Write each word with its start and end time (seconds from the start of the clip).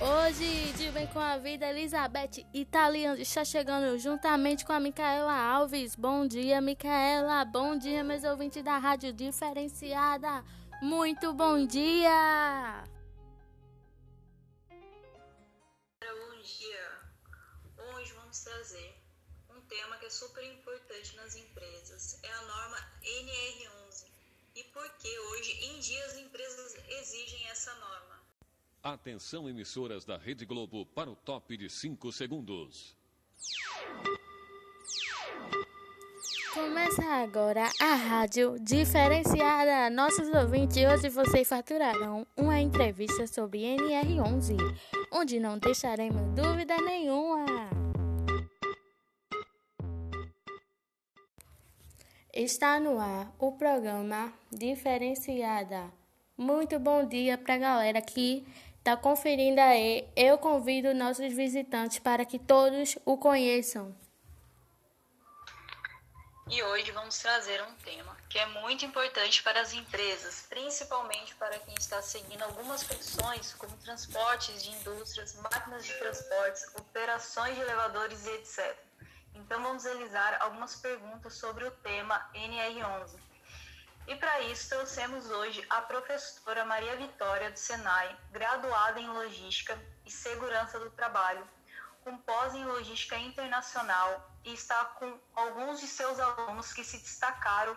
Hoje, 0.00 0.72
de 0.72 0.90
bem 0.90 1.06
com 1.06 1.20
a 1.20 1.38
vida, 1.38 1.68
Elizabeth 1.70 2.44
Italiano 2.52 3.20
está 3.20 3.44
chegando 3.44 3.96
juntamente 3.96 4.64
com 4.64 4.72
a 4.72 4.80
Micaela 4.80 5.32
Alves. 5.32 5.94
Bom 5.94 6.26
dia, 6.26 6.60
Micaela. 6.60 7.44
Bom 7.44 7.78
dia, 7.78 8.02
meus 8.02 8.24
ouvintes 8.24 8.62
da 8.64 8.76
Rádio 8.76 9.12
Diferenciada. 9.12 10.44
Muito 10.82 11.32
bom 11.32 11.64
dia! 11.64 12.84
Bom 16.00 16.42
dia! 16.42 17.00
Hoje 17.94 18.12
vamos 18.14 18.40
trazer 18.40 19.00
um 19.50 19.60
tema 19.62 19.96
que 19.98 20.06
é 20.06 20.10
super 20.10 20.44
importante 20.44 21.14
nas 21.14 21.36
empresas. 21.36 22.18
É 22.24 22.32
a 22.32 22.42
norma 22.42 22.76
NR11. 23.00 24.06
E 24.56 24.64
por 24.64 24.88
que 24.98 25.18
hoje 25.20 25.52
em 25.66 25.78
dia 25.78 26.04
as 26.06 26.16
empresas 26.16 26.74
exigem 26.88 27.46
essa 27.46 27.72
norma? 27.76 28.13
Atenção, 28.84 29.48
emissoras 29.48 30.04
da 30.04 30.18
Rede 30.18 30.44
Globo, 30.44 30.84
para 30.84 31.10
o 31.10 31.16
top 31.16 31.56
de 31.56 31.70
5 31.70 32.12
segundos. 32.12 32.94
Começa 36.52 37.02
agora 37.02 37.70
a 37.80 37.94
rádio 37.94 38.58
diferenciada. 38.60 39.88
Nossos 39.88 40.28
ouvintes, 40.28 40.84
hoje 40.84 41.08
vocês 41.08 41.48
faturarão 41.48 42.26
uma 42.36 42.60
entrevista 42.60 43.26
sobre 43.26 43.60
NR11, 43.60 44.54
onde 45.10 45.40
não 45.40 45.58
deixaremos 45.58 46.20
dúvida 46.34 46.76
nenhuma. 46.76 47.46
Está 52.34 52.78
no 52.78 53.00
ar 53.00 53.34
o 53.38 53.52
programa 53.52 54.30
Diferenciada. 54.52 55.90
Muito 56.36 56.78
bom 56.78 57.06
dia 57.06 57.38
para 57.38 57.54
a 57.54 57.58
galera 57.58 58.02
que 58.02 58.44
Está 58.84 58.98
conferindo 58.98 59.62
aí, 59.62 60.06
eu 60.14 60.36
convido 60.36 60.92
nossos 60.92 61.32
visitantes 61.32 61.98
para 61.98 62.22
que 62.22 62.38
todos 62.38 62.98
o 63.06 63.16
conheçam. 63.16 63.96
E 66.50 66.62
hoje 66.62 66.90
vamos 66.90 67.18
trazer 67.18 67.62
um 67.62 67.74
tema 67.76 68.14
que 68.28 68.38
é 68.38 68.44
muito 68.60 68.84
importante 68.84 69.42
para 69.42 69.62
as 69.62 69.72
empresas, 69.72 70.44
principalmente 70.50 71.34
para 71.36 71.58
quem 71.60 71.74
está 71.78 72.02
seguindo 72.02 72.42
algumas 72.42 72.84
profissões 72.84 73.54
como 73.54 73.74
transportes 73.78 74.62
de 74.62 74.72
indústrias, 74.72 75.34
máquinas 75.36 75.86
de 75.86 75.94
transportes, 75.94 76.66
operações 76.74 77.54
de 77.54 77.62
elevadores 77.62 78.26
e 78.26 78.30
etc. 78.32 78.76
Então 79.34 79.62
vamos 79.62 79.84
realizar 79.84 80.36
algumas 80.42 80.76
perguntas 80.76 81.32
sobre 81.32 81.64
o 81.64 81.70
tema 81.70 82.28
NR11. 82.34 83.23
E 84.06 84.14
para 84.16 84.40
isso 84.42 84.68
trouxemos 84.68 85.30
hoje 85.30 85.64
a 85.70 85.80
professora 85.80 86.64
Maria 86.66 86.94
Vitória 86.96 87.50
do 87.50 87.58
Senai, 87.58 88.14
graduada 88.30 89.00
em 89.00 89.08
Logística 89.08 89.78
e 90.04 90.10
Segurança 90.10 90.78
do 90.78 90.90
Trabalho, 90.90 91.48
com 92.02 92.18
pós 92.18 92.54
em 92.54 92.64
Logística 92.66 93.16
Internacional 93.16 94.30
e 94.44 94.52
está 94.52 94.84
com 94.84 95.18
alguns 95.34 95.80
de 95.80 95.86
seus 95.86 96.20
alunos 96.20 96.70
que 96.74 96.84
se 96.84 96.98
destacaram 96.98 97.74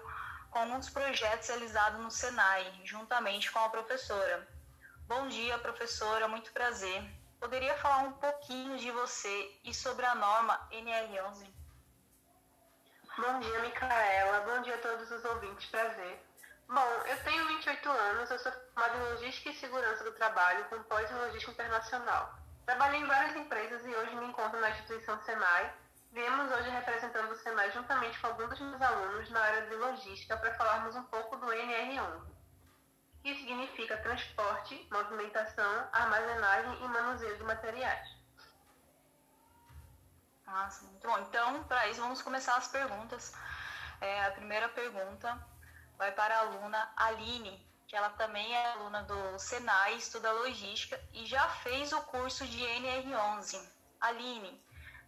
com 0.51 0.59
alguns 0.59 0.89
projetos 0.89 1.47
realizados 1.47 2.01
no 2.01 2.11
Senai, 2.11 2.81
juntamente 2.83 3.49
com 3.49 3.59
a 3.59 3.69
professora. 3.69 4.45
Bom 5.07 5.29
dia, 5.29 5.57
professora, 5.59 6.27
muito 6.27 6.51
prazer. 6.51 7.09
Poderia 7.39 7.77
falar 7.77 7.99
um 7.99 8.13
pouquinho 8.13 8.77
de 8.77 8.91
você 8.91 9.59
e 9.63 9.73
sobre 9.73 10.05
a 10.05 10.13
norma 10.13 10.67
NR11? 10.73 11.47
Bom 13.17 13.39
dia, 13.39 13.59
Micaela. 13.61 14.41
Bom 14.41 14.61
dia 14.61 14.75
a 14.75 14.77
todos 14.77 15.09
os 15.09 15.25
ouvintes. 15.47 15.69
Prazer. 15.69 16.19
Bom, 16.67 16.87
eu 17.05 17.23
tenho 17.23 17.47
28 17.47 17.89
anos, 17.89 18.29
eu 18.29 18.39
sou 18.39 18.51
formada 18.51 18.97
em 18.97 19.11
Logística 19.11 19.49
e 19.49 19.55
Segurança 19.55 20.03
do 20.03 20.11
Trabalho, 20.11 20.65
com 20.65 20.83
pós 20.83 21.09
em 21.09 21.15
Logística 21.15 21.51
Internacional. 21.53 22.37
Trabalhei 22.65 22.99
em 22.99 23.05
várias 23.05 23.35
empresas 23.37 23.85
e 23.85 23.89
hoje 23.89 24.15
me 24.15 24.25
encontro 24.25 24.59
na 24.59 24.69
instituição 24.71 25.17
Senai. 25.23 25.73
Viemos 26.11 26.51
hoje 26.51 26.69
representando 26.69 27.31
o 27.31 27.35
Senai 27.37 27.71
juntamente 27.71 28.19
com 28.19 28.27
alguns 28.27 28.49
dos 28.49 28.59
meus 28.59 28.81
alunos 28.81 29.29
na 29.29 29.39
área 29.39 29.67
de 29.67 29.75
Logística 29.75 30.35
para 30.35 30.53
falarmos 30.55 30.95
um 30.95 31.03
pouco 31.03 31.37
do 31.37 31.47
NR11, 31.47 32.21
que 33.23 33.35
significa 33.35 33.97
transporte, 33.97 34.87
movimentação, 34.91 35.87
armazenagem 35.93 36.83
e 36.83 36.87
manuseio 36.89 37.37
de 37.37 37.43
materiais. 37.43 38.17
Nossa, 40.45 40.83
muito 40.85 41.07
bom. 41.07 41.19
Então, 41.19 41.63
para 41.65 41.87
isso, 41.87 42.01
vamos 42.01 42.21
começar 42.21 42.57
as 42.57 42.67
perguntas. 42.67 43.33
É, 44.01 44.25
a 44.25 44.31
primeira 44.31 44.69
pergunta 44.69 45.45
vai 45.97 46.11
para 46.11 46.35
a 46.35 46.39
aluna 46.39 46.91
Aline, 46.95 47.65
que 47.87 47.95
ela 47.95 48.09
também 48.11 48.53
é 48.53 48.71
aluna 48.71 49.03
do 49.03 49.39
Senai, 49.39 49.95
estuda 49.95 50.31
logística 50.31 51.01
e 51.13 51.25
já 51.25 51.47
fez 51.49 51.91
o 51.93 52.01
curso 52.01 52.45
de 52.45 52.59
NR11. 52.59 53.67
Aline, 53.99 54.63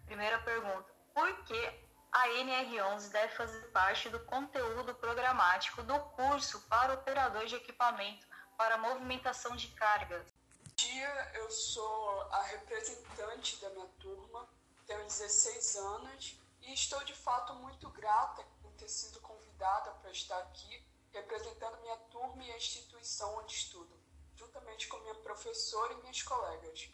primeira 0.05 0.39
pergunta: 0.39 0.91
por 1.13 1.43
que 1.43 1.89
a 2.11 2.27
NR11 2.27 3.11
deve 3.11 3.35
fazer 3.35 3.61
parte 3.71 4.09
do 4.09 4.19
conteúdo 4.21 4.95
programático 4.95 5.83
do 5.83 5.99
curso 5.99 6.61
para 6.67 6.93
operador 6.93 7.45
de 7.45 7.55
equipamento 7.55 8.25
para 8.57 8.77
movimentação 8.77 9.55
de 9.55 9.67
cargas? 9.69 10.33
Dia, 10.75 11.31
eu 11.35 11.51
sou 11.51 12.21
a 12.31 12.41
representante 12.43 13.61
da 13.61 13.69
minha 13.71 13.87
turma 13.99 14.47
tenho 14.89 15.05
16 15.05 15.75
anos 15.75 16.41
e 16.63 16.73
estou 16.73 17.03
de 17.03 17.13
fato 17.13 17.53
muito 17.53 17.87
grata 17.91 18.43
ter 18.79 18.87
sido 18.87 19.19
convidada 19.19 19.91
para 19.91 20.09
estar 20.11 20.39
aqui 20.39 20.83
representando 21.11 21.81
minha 21.81 21.97
turma 22.11 22.43
e 22.43 22.51
a 22.51 22.57
instituição 22.57 23.37
onde 23.37 23.53
estudo, 23.53 23.99
juntamente 24.35 24.87
com 24.87 24.97
minha 24.99 25.15
professora 25.15 25.93
e 25.93 25.97
minhas 25.97 26.21
colegas. 26.23 26.89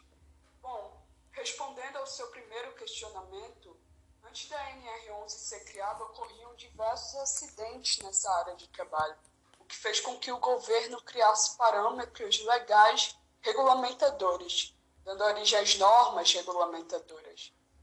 Bom, 0.60 1.00
respondendo 1.30 1.96
ao 1.96 2.06
seu 2.06 2.26
primeiro 2.28 2.74
questionamento, 2.74 3.76
antes 4.24 4.48
da 4.48 4.58
NR11 4.72 5.28
ser 5.28 5.64
criada, 5.64 6.02
ocorriam 6.04 6.54
diversos 6.56 7.14
acidentes 7.16 7.98
nessa 7.98 8.30
área 8.38 8.56
de 8.56 8.68
trabalho, 8.68 9.16
o 9.60 9.64
que 9.64 9.76
fez 9.76 10.00
com 10.00 10.18
que 10.18 10.32
o 10.32 10.40
governo 10.40 11.00
criasse 11.02 11.56
parâmetros 11.56 12.44
legais 12.44 13.16
regulamentadores, 13.42 14.74
dando 15.04 15.22
origem 15.22 15.58
às 15.60 15.76
normas 15.76 16.32
regulamentadoras. 16.32 17.25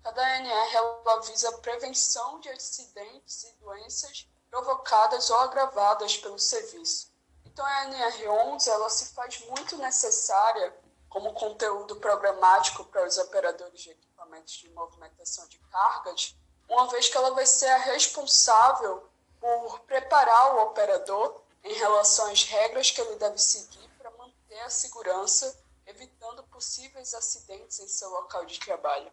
Cada 0.03 0.22
ANR 0.22 0.75
ela 0.75 1.22
visa 1.22 1.47
a 1.47 1.58
prevenção 1.59 2.38
de 2.41 2.50
acidentes 2.50 3.46
e 3.46 3.53
doenças 3.53 4.28
provocadas 4.50 5.30
ou 5.30 5.38
agravadas 5.38 6.18
pelo 6.18 6.38
serviço. 6.38 7.09
Então 7.46 7.66
a 7.66 7.86
NR11 7.86 8.68
ela 8.68 8.90
se 8.90 9.13
faz 9.13 9.40
muito 9.47 9.78
necessária 9.78 10.75
como 11.08 11.34
conteúdo 11.34 11.96
programático 11.97 12.84
para 12.86 13.08
os 13.08 13.18
operadores 13.18 13.80
de 13.80 13.92
equipamentos 13.92 14.53
de 14.56 14.69
movimentação 14.72 15.47
de 15.47 15.58
cargas, 15.72 16.36
uma 16.68 16.88
vez 16.88 17.08
que 17.08 17.16
ela 17.16 17.34
vai 17.34 17.46
ser 17.46 17.68
a 17.68 17.78
responsável 17.78 19.08
por 19.40 19.80
preparar 19.81 20.56
o 20.56 20.63
operador 20.63 21.42
em 21.63 21.74
relação 21.75 22.30
às 22.30 22.44
regras 22.44 22.92
que 22.92 23.00
ele 23.00 23.16
deve 23.16 23.38
seguir 23.38 23.88
para 23.97 24.12
manter 24.12 24.59
a 24.62 24.69
segurança, 24.69 25.58
evitando 25.86 26.44
possíveis 26.46 27.13
acidentes 27.13 27.80
em 27.80 27.88
seu 27.88 28.09
local 28.09 28.46
de 28.46 28.59
trabalho. 28.59 29.12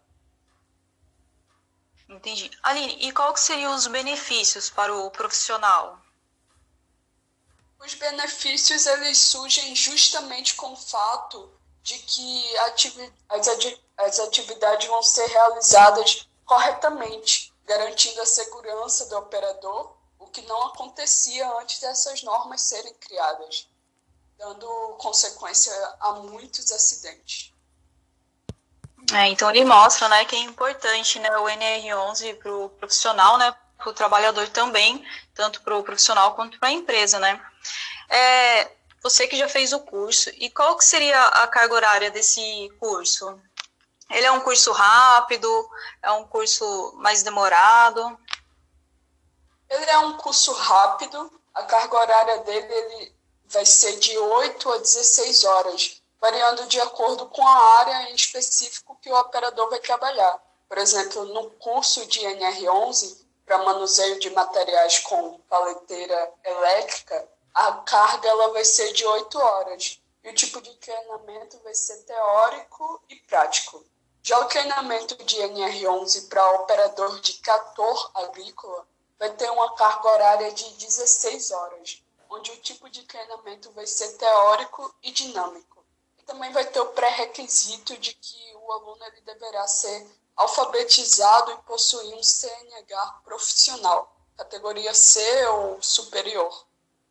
Entendi. 2.10 2.50
Aline, 2.60 2.96
e 3.06 3.12
qual 3.12 3.32
que 3.32 3.38
seriam 3.38 3.72
os 3.72 3.86
benefícios 3.86 4.68
para 4.68 4.92
o 4.92 5.10
profissional? 5.12 5.96
Os 7.78 7.94
benefícios 7.94 8.84
eles 8.84 9.16
surgem 9.16 9.74
justamente 9.76 10.54
com 10.56 10.72
o 10.72 10.76
fato 10.76 11.50
de 11.84 11.96
que 12.00 12.58
as, 12.58 13.38
as 13.96 14.18
atividades 14.18 14.88
vão 14.88 15.02
ser 15.04 15.26
realizadas 15.26 16.28
corretamente, 16.44 17.54
garantindo 17.64 18.20
a 18.20 18.26
segurança 18.26 19.06
do 19.06 19.16
operador, 19.16 19.96
o 20.18 20.26
que 20.26 20.42
não 20.42 20.66
acontecia 20.66 21.48
antes 21.58 21.78
dessas 21.78 22.24
normas 22.24 22.62
serem 22.62 22.92
criadas, 22.94 23.68
dando 24.36 24.66
consequência 24.98 25.72
a 26.00 26.14
muitos 26.14 26.72
acidentes. 26.72 27.54
É, 29.12 29.26
então 29.28 29.50
ele 29.50 29.64
mostra, 29.64 30.08
né, 30.08 30.24
que 30.24 30.36
é 30.36 30.40
importante, 30.40 31.18
né, 31.18 31.36
o 31.38 31.48
NR11 31.48 32.34
para 32.38 32.52
o 32.52 32.68
profissional, 32.70 33.38
né, 33.38 33.54
para 33.76 33.88
o 33.88 33.92
trabalhador 33.92 34.48
também, 34.48 35.04
tanto 35.34 35.62
para 35.62 35.76
o 35.76 35.82
profissional 35.82 36.34
quanto 36.34 36.58
para 36.58 36.68
a 36.68 36.72
empresa, 36.72 37.18
né. 37.18 37.40
É, 38.08 38.70
você 39.02 39.26
que 39.26 39.36
já 39.36 39.48
fez 39.48 39.72
o 39.72 39.80
curso, 39.80 40.30
e 40.34 40.50
qual 40.50 40.76
que 40.76 40.84
seria 40.84 41.20
a 41.20 41.46
carga 41.46 41.74
horária 41.74 42.10
desse 42.10 42.70
curso? 42.78 43.40
Ele 44.10 44.26
é 44.26 44.32
um 44.32 44.40
curso 44.40 44.72
rápido? 44.72 45.70
É 46.02 46.10
um 46.10 46.24
curso 46.26 46.92
mais 46.96 47.22
demorado? 47.22 48.18
Ele 49.68 49.90
é 49.90 49.98
um 49.98 50.16
curso 50.16 50.52
rápido. 50.52 51.32
A 51.54 51.62
carga 51.62 51.96
horária 51.96 52.38
dele 52.38 52.72
ele 52.72 53.16
vai 53.46 53.64
ser 53.64 53.98
de 53.98 54.18
8 54.18 54.72
a 54.72 54.78
16 54.78 55.44
horas 55.44 55.99
variando 56.20 56.66
de 56.66 56.80
acordo 56.80 57.26
com 57.26 57.46
a 57.46 57.78
área 57.78 58.10
em 58.10 58.14
específico 58.14 58.98
que 59.00 59.10
o 59.10 59.18
operador 59.18 59.70
vai 59.70 59.80
trabalhar. 59.80 60.40
Por 60.68 60.78
exemplo, 60.78 61.24
no 61.24 61.50
curso 61.52 62.06
de 62.06 62.20
NR11, 62.20 63.24
para 63.46 63.58
manuseio 63.64 64.20
de 64.20 64.30
materiais 64.30 65.00
com 65.00 65.40
paleteira 65.48 66.32
elétrica, 66.44 67.28
a 67.54 67.72
carga 67.78 68.28
ela 68.28 68.52
vai 68.52 68.64
ser 68.64 68.92
de 68.92 69.04
8 69.04 69.38
horas. 69.38 70.00
e 70.22 70.28
o 70.28 70.34
tipo 70.34 70.60
de 70.60 70.70
treinamento 70.76 71.58
vai 71.64 71.74
ser 71.74 71.96
teórico 72.02 73.02
e 73.08 73.16
prático. 73.16 73.82
Já 74.22 74.38
o 74.38 74.44
treinamento 74.44 75.16
de 75.24 75.36
NR11 75.38 76.28
para 76.28 76.50
operador 76.52 77.18
de 77.20 77.40
trator 77.40 78.10
agrícola 78.14 78.86
vai 79.18 79.30
ter 79.30 79.50
uma 79.50 79.74
carga 79.74 80.08
horária 80.10 80.52
de 80.52 80.64
16 80.74 81.50
horas, 81.52 82.02
onde 82.28 82.50
o 82.50 82.56
tipo 82.58 82.88
de 82.90 83.02
treinamento 83.04 83.72
vai 83.72 83.86
ser 83.86 84.16
teórico 84.18 84.94
e 85.02 85.10
dinâmico. 85.10 85.79
Também 86.30 86.52
vai 86.52 86.64
ter 86.64 86.78
o 86.78 86.86
pré-requisito 86.86 87.98
de 87.98 88.14
que 88.14 88.54
o 88.54 88.70
aluno 88.70 89.04
ele 89.04 89.20
deverá 89.22 89.66
ser 89.66 90.06
alfabetizado 90.36 91.50
e 91.50 91.56
possuir 91.64 92.14
um 92.14 92.22
CNH 92.22 93.20
profissional, 93.24 94.16
categoria 94.36 94.94
C 94.94 95.20
ou 95.48 95.82
superior. 95.82 96.64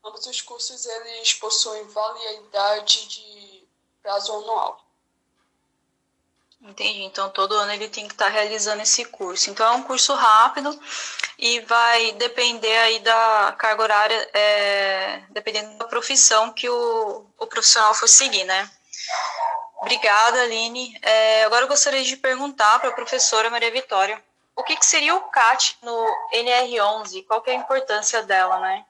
Ambos 0.06 0.25
os 0.25 0.39
cursos 0.39 0.86
eles 0.86 1.33
possuem 1.33 1.86
validade 1.89 3.10
de 3.10 3.68
prazo 4.01 4.31
anual. 4.31 4.81
Entendi. 6.62 7.01
Então 7.01 7.30
todo 7.30 7.56
ano 7.56 7.74
ele 7.74 7.89
tem 7.89 8.07
que 8.07 8.13
estar 8.13 8.30
realizando 8.30 8.81
esse 8.81 9.04
curso. 9.04 9.50
Então 9.50 9.68
é 9.68 9.75
um 9.75 9.83
curso 9.83 10.13
rápido 10.13 10.80
e 11.38 11.60
vai 11.60 12.13
depender 12.13 12.77
aí 12.77 13.00
da 13.00 13.54
carga 13.60 13.83
horária, 13.83 14.30
é, 14.33 15.24
dependendo 15.30 15.77
da 15.77 15.88
profissão 15.88 16.54
que 16.54 16.69
o, 16.69 17.25
o 17.38 17.48
profissional 17.48 17.94
for 17.94 18.07
seguir, 18.07 18.45
né? 18.45 18.72
Obrigada, 19.81 20.41
Aline. 20.43 20.97
É, 21.01 21.43
agora 21.45 21.63
eu 21.63 21.67
gostaria 21.67 22.03
de 22.03 22.17
perguntar 22.17 22.79
para 22.79 22.89
a 22.89 22.93
professora 22.93 23.49
Maria 23.49 23.71
Vitória 23.71 24.21
o 24.55 24.63
que, 24.63 24.75
que 24.75 24.85
seria 24.85 25.15
o 25.15 25.21
CAT 25.21 25.77
no 25.81 26.05
NR11, 26.33 27.25
qual 27.25 27.41
é 27.47 27.51
a 27.51 27.55
importância 27.55 28.21
dela, 28.23 28.59
né? 28.59 28.85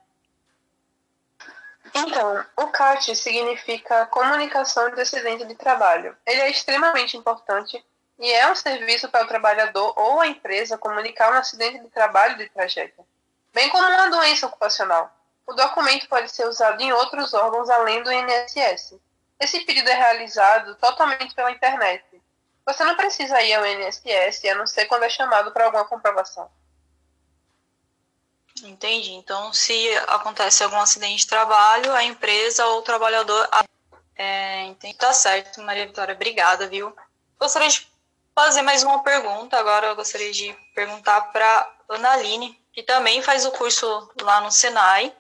Então, 1.94 2.46
o 2.58 2.68
CAT 2.68 3.16
significa 3.16 4.08
Comunicação 4.08 4.90
de 4.90 5.02
Acidente 5.02 5.46
de 5.46 5.56
Trabalho. 5.56 6.18
Ele 6.26 6.42
é 6.42 6.50
extremamente 6.50 7.16
importante 7.16 7.84
e 8.18 8.32
é 8.32 8.52
um 8.52 8.56
serviço 8.56 9.10
para 9.10 9.26
o 9.26 9.28
trabalhador 9.28 9.94
ou 9.96 10.20
a 10.20 10.28
empresa 10.28 10.78
comunicar 10.78 11.32
um 11.32 11.38
acidente 11.38 11.80
de 11.80 11.90
trabalho 11.90 12.38
de 12.38 12.50
trajeto, 12.50 13.06
bem 13.54 13.70
como 13.70 13.88
uma 13.88 14.10
doença 14.10 14.48
ocupacional. 14.48 15.12
O 15.46 15.54
documento 15.54 16.08
pode 16.10 16.30
ser 16.32 16.48
usado 16.48 16.82
em 16.82 16.92
outros 16.94 17.34
órgãos 17.34 17.70
além 17.70 18.04
do 18.04 18.12
INSS. 18.12 18.96
Esse 19.40 19.62
pedido 19.62 19.90
é 19.90 19.94
realizado 19.94 20.76
totalmente 20.76 21.34
pela 21.34 21.52
internet. 21.52 22.04
Você 22.66 22.84
não 22.84 22.96
precisa 22.96 23.42
ir 23.42 23.54
ao 23.54 23.66
INSS, 23.66 24.46
a 24.46 24.56
não 24.56 24.68
ser 24.68 24.86
quando 24.86 25.04
é 25.04 25.10
chamado 25.10 25.52
para 25.52 25.66
alguma 25.66 25.86
comprovação. 25.86 26.52
Entendi. 28.64 29.12
Então, 29.12 29.54
se 29.54 29.90
acontece 30.08 30.64
algum 30.64 30.80
acidente 30.80 31.20
de 31.20 31.28
trabalho, 31.28 31.94
a 31.94 32.04
empresa 32.04 32.66
ou 32.68 32.80
o 32.80 32.82
trabalhador. 32.82 33.50
É, 34.16 34.66
entendi. 34.66 34.96
Tá 34.96 35.14
certo, 35.14 35.62
Maria 35.62 35.88
Vitória. 35.88 36.14
Obrigada, 36.14 36.68
viu? 36.68 36.96
Gostaria 37.40 37.70
de 37.70 37.88
fazer 38.36 38.62
mais 38.62 38.84
uma 38.84 39.02
pergunta. 39.02 39.58
Agora 39.58 39.88
eu 39.88 39.96
gostaria 39.96 40.32
de 40.32 40.54
perguntar 40.76 41.22
para 41.32 41.74
Ana 41.88 42.12
Aline, 42.12 42.60
que 42.74 42.84
também 42.84 43.22
faz 43.22 43.46
o 43.46 43.52
curso 43.52 44.12
lá 44.22 44.42
no 44.42 44.52
Senai. 44.52 45.14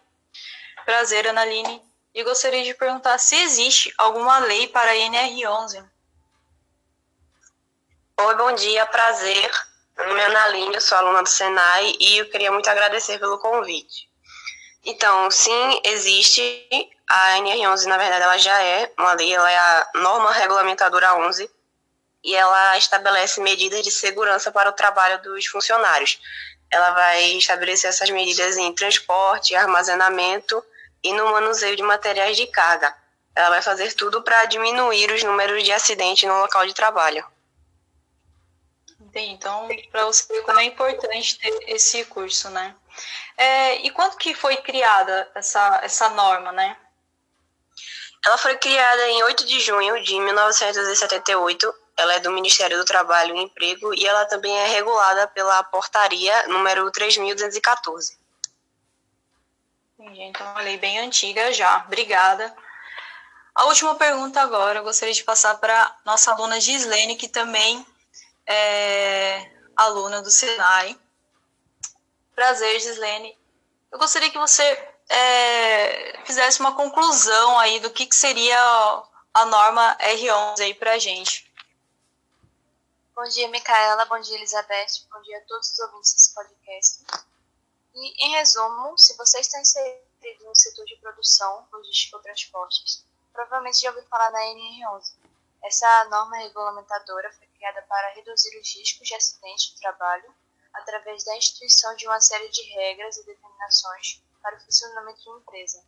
Prazer, 0.86 1.28
Ana 1.28 1.42
Aline. 1.42 1.89
E 2.14 2.24
gostaria 2.24 2.64
de 2.64 2.74
perguntar 2.74 3.18
se 3.20 3.36
existe 3.36 3.94
alguma 3.98 4.40
lei 4.40 4.68
para 4.68 4.92
a 4.92 4.96
NR11. 4.96 5.86
Oi, 8.22 8.36
bom 8.36 8.52
dia, 8.54 8.86
prazer. 8.88 9.52
Meu 9.96 10.08
nome 10.08 10.20
é 10.20 10.26
Ana 10.26 10.44
Aline, 10.46 10.76
eu 10.76 10.82
sou 10.82 10.98
aluna 10.98 11.22
do 11.22 11.30
Senai 11.30 11.96
e 12.00 12.18
eu 12.18 12.30
queria 12.30 12.52
muito 12.52 12.70
agradecer 12.70 13.20
pelo 13.20 13.38
convite. 13.38 14.10
Então, 14.84 15.30
sim, 15.30 15.82
existe. 15.84 16.68
A 17.08 17.38
NR11, 17.38 17.86
na 17.86 17.98
verdade, 17.98 18.24
ela 18.24 18.38
já 18.38 18.62
é 18.62 18.92
uma 18.98 19.14
lei, 19.14 19.34
ela 19.34 19.50
é 19.50 19.58
a 19.58 19.90
norma 19.96 20.32
regulamentadora 20.32 21.16
11 21.16 21.50
e 22.24 22.36
ela 22.36 22.78
estabelece 22.78 23.42
medidas 23.42 23.84
de 23.84 23.92
segurança 23.92 24.52
para 24.52 24.70
o 24.70 24.74
trabalho 24.74 25.22
dos 25.22 25.46
funcionários. 25.48 26.20
Ela 26.72 26.92
vai 26.92 27.24
estabelecer 27.34 27.90
essas 27.90 28.10
medidas 28.10 28.58
em 28.58 28.74
transporte, 28.74 29.56
armazenamento 29.56 30.64
e 31.04 31.14
no 31.14 31.32
manuseio 31.32 31.76
de 31.76 31.84
materiais 31.84 32.36
de 32.38 32.48
carga. 32.48 32.96
Ela 33.36 33.50
vai 33.50 33.62
fazer 33.62 33.94
tudo 33.94 34.22
para 34.22 34.46
diminuir 34.46 35.12
os 35.12 35.24
números 35.24 35.64
de 35.64 35.72
acidentes 35.72 36.28
no 36.28 36.40
local 36.40 36.66
de 36.66 36.74
trabalho. 36.74 37.26
Entendi. 39.00 39.34
Então, 39.34 39.68
para 39.92 40.06
você 40.06 40.32
ver 40.32 40.42
como 40.44 40.60
é 40.60 40.66
importante 40.66 41.40
ter 41.40 41.64
esse 41.68 42.06
curso, 42.06 42.50
né? 42.50 42.76
É, 43.38 43.76
e 43.78 43.90
quando 43.92 44.18
que 44.18 44.36
foi 44.36 44.58
criada 44.58 45.30
essa, 45.34 45.80
essa 45.84 46.10
norma, 46.10 46.52
né? 46.52 46.78
Ela 48.26 48.38
foi 48.38 48.58
criada 48.58 49.10
em 49.10 49.24
8 49.24 49.46
de 49.46 49.60
junho 49.62 50.04
de 50.04 50.20
1978. 50.20 51.74
Ela 51.98 52.16
é 52.16 52.20
do 52.20 52.32
Ministério 52.32 52.78
do 52.78 52.86
Trabalho 52.86 53.36
e 53.36 53.42
Emprego 53.42 53.94
e 53.94 54.06
ela 54.06 54.26
também 54.26 54.56
é 54.58 54.68
regulada 54.68 55.28
pela 55.30 55.64
portaria 55.64 56.48
número 56.48 56.92
3214. 56.92 58.18
Entendi. 60.00 60.22
Então, 60.22 60.50
uma 60.52 60.62
lei 60.62 60.78
bem 60.78 60.98
antiga 61.00 61.52
já. 61.52 61.84
Obrigada. 61.86 62.56
A 63.54 63.66
última 63.66 63.96
pergunta 63.96 64.42
agora, 64.42 64.80
eu 64.80 64.84
gostaria 64.84 65.14
de 65.14 65.24
passar 65.26 65.58
para 65.58 65.94
nossa 66.06 66.32
aluna 66.32 66.62
Gislene, 66.62 67.18
que 67.18 67.28
também 67.28 67.86
é, 68.48 69.52
aluna 69.76 70.22
do 70.22 70.32
Senai. 70.32 70.98
Prazer, 72.34 72.80
Gislene. 72.80 73.38
Eu 73.92 74.00
gostaria 74.00 74.32
que 74.32 74.38
você 74.38 74.64
é, 75.10 76.22
fizesse 76.24 76.62
uma 76.62 76.74
conclusão 76.76 77.60
aí 77.60 77.82
do 77.82 77.90
que, 77.90 78.06
que 78.06 78.16
seria 78.16 78.58
a 79.34 79.46
norma 79.46 79.98
R11 79.98 80.62
aí 80.62 80.74
para 80.74 80.94
a 80.94 81.00
gente. 81.00 81.52
Bom 83.14 83.24
dia, 83.24 83.50
Micaela. 83.50 84.06
Bom 84.06 84.22
dia, 84.22 84.38
Elizabeth. 84.38 85.06
Bom 85.12 85.22
dia 85.24 85.40
a 85.40 85.42
todos 85.42 85.70
os 85.74 85.80
ouvintes 85.80 86.14
desse 86.14 86.34
podcast. 86.34 87.29
E, 88.02 88.26
em 88.26 88.32
resumo, 88.32 88.98
se 88.98 89.14
você 89.18 89.42
está 89.42 89.60
inserido 89.60 90.46
no 90.46 90.56
setor 90.56 90.86
de 90.86 90.96
produção, 90.98 91.68
logística 91.70 92.16
ou 92.16 92.24
transportes, 92.24 93.04
provavelmente 93.34 93.82
já 93.82 93.90
ouviu 93.90 94.06
falar 94.06 94.30
da 94.30 94.40
NR11. 94.40 95.16
Essa 95.62 96.06
norma 96.06 96.38
regulamentadora 96.38 97.30
foi 97.34 97.46
criada 97.48 97.82
para 97.90 98.14
reduzir 98.14 98.58
os 98.58 98.74
riscos 98.74 99.06
de 99.06 99.16
acidente 99.16 99.74
de 99.74 99.82
trabalho 99.82 100.34
através 100.74 101.26
da 101.26 101.36
instituição 101.36 101.94
de 101.98 102.08
uma 102.08 102.22
série 102.22 102.48
de 102.48 102.62
regras 102.74 103.18
e 103.18 103.26
determinações 103.26 104.24
para 104.42 104.56
o 104.56 104.62
funcionamento 104.62 105.22
de 105.22 105.30
uma 105.30 105.40
empresa. 105.40 105.84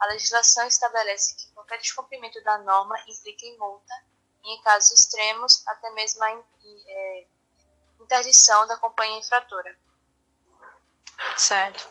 A 0.00 0.06
legislação 0.06 0.66
estabelece 0.66 1.36
que 1.36 1.52
qualquer 1.52 1.78
descumprimento 1.78 2.42
da 2.42 2.56
norma 2.58 2.98
implica 3.06 3.44
em 3.44 3.58
multa 3.58 3.94
e, 4.42 4.54
em 4.54 4.62
casos 4.62 4.92
extremos, 4.92 5.62
até 5.66 5.90
mesmo 5.90 6.24
a 6.24 6.30
é, 6.32 7.26
interdição 8.00 8.66
da 8.66 8.78
companhia 8.78 9.18
infratora. 9.18 9.76
Certo. 11.36 11.88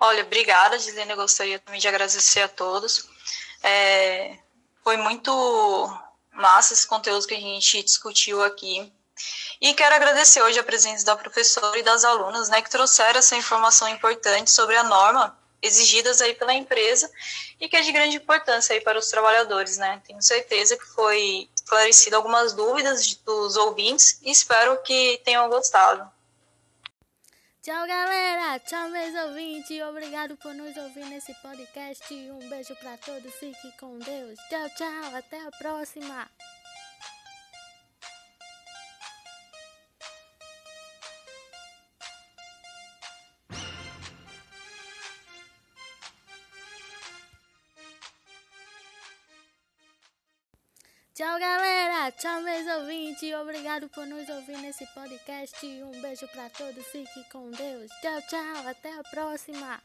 Olha, 0.00 0.22
obrigada, 0.22 0.78
Gislene. 0.78 1.10
Eu 1.10 1.16
gostaria 1.16 1.58
também 1.58 1.80
de 1.80 1.88
agradecer 1.88 2.42
a 2.42 2.48
todos. 2.48 3.08
É, 3.62 4.38
foi 4.84 4.96
muito 4.96 5.30
massa 6.32 6.72
esse 6.72 6.86
conteúdo 6.86 7.26
que 7.26 7.34
a 7.34 7.40
gente 7.40 7.82
discutiu 7.82 8.42
aqui. 8.42 8.92
E 9.60 9.74
quero 9.74 9.94
agradecer 9.94 10.40
hoje 10.42 10.58
a 10.58 10.64
presença 10.64 11.04
da 11.04 11.16
professora 11.16 11.76
e 11.78 11.82
das 11.82 12.04
alunas, 12.04 12.48
né, 12.48 12.62
que 12.62 12.70
trouxeram 12.70 13.18
essa 13.18 13.34
informação 13.34 13.88
importante 13.88 14.50
sobre 14.50 14.76
a 14.76 14.84
norma 14.84 15.36
exigidas 15.60 16.20
aí 16.20 16.34
pela 16.34 16.54
empresa 16.54 17.10
e 17.60 17.68
que 17.68 17.76
é 17.76 17.80
de 17.80 17.90
grande 17.90 18.16
importância 18.16 18.74
aí 18.74 18.80
para 18.80 18.98
os 18.98 19.08
trabalhadores, 19.08 19.76
né? 19.76 20.00
Tenho 20.06 20.22
certeza 20.22 20.76
que 20.76 20.86
foi 20.86 21.48
esclarecido 21.54 22.14
algumas 22.14 22.52
dúvidas 22.52 23.14
dos 23.16 23.56
ouvintes 23.56 24.20
e 24.22 24.30
espero 24.30 24.80
que 24.82 25.20
tenham 25.24 25.48
gostado. 25.48 26.08
Tchau, 27.60 27.86
galera. 27.86 28.58
Tchau, 28.60 28.88
meus 28.88 29.14
ouvintes. 29.26 29.82
Obrigado 29.82 30.36
por 30.36 30.54
nos 30.54 30.76
ouvir 30.76 31.04
nesse 31.06 31.34
podcast. 31.42 32.14
Um 32.14 32.48
beijo 32.48 32.74
para 32.76 32.96
todos. 32.98 33.34
Fique 33.34 33.76
com 33.78 33.98
Deus. 33.98 34.38
Tchau, 34.48 34.70
tchau. 34.76 35.16
Até 35.16 35.40
a 35.40 35.50
próxima. 35.50 36.28
Tchau, 51.18 51.36
galera. 51.36 52.12
Tchau, 52.12 52.40
meus 52.42 52.64
ouvintes. 52.78 53.34
Obrigado 53.34 53.88
por 53.88 54.06
nos 54.06 54.28
ouvir 54.28 54.56
nesse 54.58 54.86
podcast. 54.94 55.66
Um 55.66 56.00
beijo 56.00 56.28
para 56.28 56.48
todos. 56.48 56.86
Fique 56.86 57.24
com 57.32 57.50
Deus. 57.50 57.90
Tchau, 58.00 58.22
tchau. 58.28 58.68
Até 58.68 58.96
a 58.96 59.02
próxima. 59.02 59.82